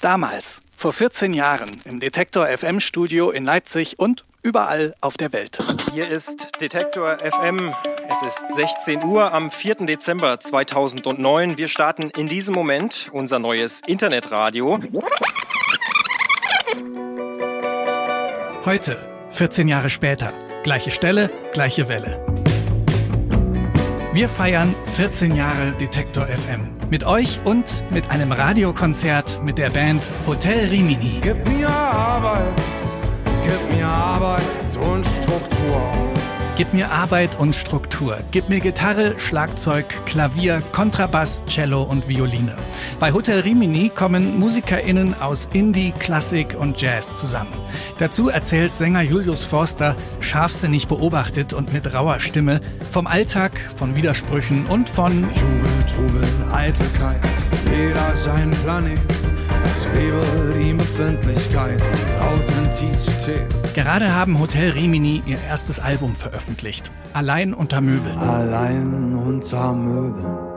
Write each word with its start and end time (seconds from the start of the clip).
Damals, 0.00 0.60
vor 0.76 0.92
14 0.92 1.32
Jahren, 1.32 1.70
im 1.84 2.00
Detektor 2.00 2.46
FM 2.46 2.80
Studio 2.80 3.30
in 3.30 3.44
Leipzig 3.44 3.98
und 3.98 4.24
überall 4.42 4.94
auf 5.00 5.14
der 5.14 5.32
Welt. 5.32 5.58
Hier 5.92 6.08
ist 6.08 6.48
Detektor 6.60 7.18
FM. 7.18 7.72
Es 8.08 8.26
ist 8.26 8.40
16 8.56 9.04
Uhr 9.04 9.32
am 9.32 9.50
4. 9.50 9.86
Dezember 9.86 10.40
2009. 10.40 11.56
Wir 11.56 11.68
starten 11.68 12.10
in 12.10 12.26
diesem 12.26 12.54
Moment 12.54 13.06
unser 13.12 13.38
neues 13.38 13.80
Internetradio. 13.86 14.80
Heute, 18.64 18.96
14 19.30 19.68
Jahre 19.68 19.90
später, 19.90 20.32
gleiche 20.64 20.90
Stelle, 20.90 21.30
gleiche 21.52 21.88
Welle. 21.88 22.24
Wir 24.12 24.28
feiern 24.28 24.74
14 24.96 25.36
Jahre 25.36 25.72
Detektor 25.78 26.26
FM. 26.26 26.79
Mit 26.90 27.04
euch 27.04 27.38
und 27.44 27.84
mit 27.92 28.10
einem 28.10 28.32
Radiokonzert 28.32 29.44
mit 29.44 29.58
der 29.58 29.70
Band 29.70 30.02
Hotel 30.26 30.68
Rimini. 30.70 31.20
Gib 31.20 31.46
mir 31.46 31.68
Arbeit, 31.68 32.60
gib 33.44 33.76
mir 33.76 33.86
Arbeit. 33.86 34.59
Gib 36.60 36.74
mir 36.74 36.90
Arbeit 36.90 37.38
und 37.38 37.56
Struktur. 37.56 38.18
Gib 38.32 38.50
mir 38.50 38.60
Gitarre, 38.60 39.18
Schlagzeug, 39.18 39.86
Klavier, 40.04 40.62
Kontrabass, 40.72 41.42
Cello 41.46 41.84
und 41.84 42.06
Violine. 42.06 42.54
Bei 42.98 43.14
Hotel 43.14 43.40
Rimini 43.40 43.88
kommen 43.88 44.38
MusikerInnen 44.38 45.18
aus 45.22 45.48
Indie, 45.54 45.94
Klassik 45.98 46.54
und 46.60 46.78
Jazz 46.78 47.14
zusammen. 47.14 47.54
Dazu 47.98 48.28
erzählt 48.28 48.76
Sänger 48.76 49.00
Julius 49.00 49.42
Forster, 49.42 49.96
scharfsinnig 50.20 50.86
beobachtet 50.86 51.54
und 51.54 51.72
mit 51.72 51.94
rauer 51.94 52.20
Stimme, 52.20 52.60
vom 52.90 53.06
Alltag, 53.06 53.52
von 53.74 53.96
Widersprüchen 53.96 54.66
und 54.66 54.86
von 54.86 55.12
Jubel, 55.34 55.86
Trubel, 55.96 56.28
Eitelkeit, 56.52 57.22
jeder 57.72 58.14
sein 58.18 58.50
Planet. 58.64 59.00
Es 59.64 59.86
lebe 59.98 60.54
die 60.58 60.74
Befindlichkeit 60.74 61.80
Gerade 63.74 64.14
haben 64.14 64.38
Hotel 64.38 64.70
Rimini 64.70 65.22
ihr 65.26 65.38
erstes 65.48 65.80
Album 65.80 66.14
veröffentlicht. 66.16 66.90
Allein 67.12 67.54
unter 67.54 67.80
Möbeln. 67.80 68.18
Allein 68.18 69.14
unter 69.14 69.72
Möbeln 69.72 70.50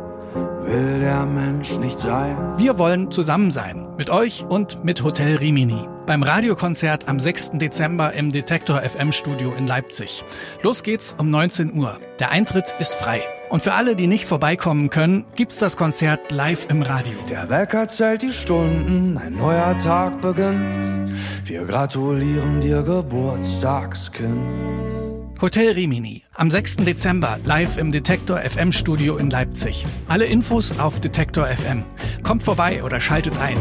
will 0.66 1.00
der 1.00 1.26
Mensch 1.26 1.78
nicht 1.78 2.00
sein. 2.00 2.38
Wir 2.58 2.78
wollen 2.78 3.12
zusammen 3.12 3.52
sein. 3.52 3.88
Mit 3.98 4.10
euch 4.10 4.46
und 4.48 4.84
mit 4.84 5.04
Hotel 5.04 5.36
Rimini. 5.38 5.88
Beim 6.06 6.24
Radiokonzert 6.24 7.08
am 7.08 7.20
6. 7.20 7.52
Dezember 7.54 8.14
im 8.14 8.32
Detektor 8.32 8.82
FM 8.82 9.12
Studio 9.12 9.54
in 9.54 9.68
Leipzig. 9.68 10.24
Los 10.62 10.84
geht's 10.84 11.16
um 11.18 11.30
19 11.30 11.74
Uhr. 11.74 11.98
Der 12.20 12.32
Eintritt 12.32 12.76
ist 12.80 12.96
frei. 12.96 13.22
Und 13.50 13.62
für 13.62 13.74
alle, 13.74 13.96
die 13.96 14.08
nicht 14.08 14.26
vorbeikommen 14.26 14.90
können, 14.90 15.26
gibt's 15.36 15.60
das 15.60 15.78
Konzert 15.78 16.32
live 16.32 16.68
im 16.70 16.82
Radio. 16.82 17.14
Der 17.30 17.50
Wecker 17.50 17.88
zählt 17.88 18.24
die 18.24 18.34
Stunden, 18.34 19.18
ein 19.18 19.36
neuer 19.36 19.78
Tag 19.78 20.22
beginnt. 20.22 21.03
Wir 21.46 21.66
gratulieren 21.66 22.62
dir, 22.62 22.82
Geburtstagskind. 22.84 24.94
Hotel 25.42 25.74
Rimini. 25.74 26.24
Am 26.36 26.50
6. 26.50 26.78
Dezember 26.78 27.38
live 27.44 27.78
im 27.78 27.92
Detektor 27.92 28.40
FM 28.40 28.72
Studio 28.72 29.18
in 29.18 29.30
Leipzig. 29.30 29.86
Alle 30.08 30.24
Infos 30.24 30.80
auf 30.80 31.02
Detektor 31.02 31.48
FM. 31.48 31.84
Kommt 32.24 32.44
vorbei 32.44 32.82
oder 32.82 33.02
schaltet 33.02 33.34
ein. 33.42 33.58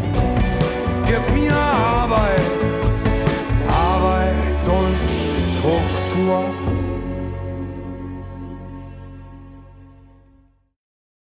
Gib 1.06 1.28
mir 1.34 1.52
Arbeit, 1.52 2.40
Arbeit 3.68 4.68
und 4.68 4.96
Struktur. 5.58 6.44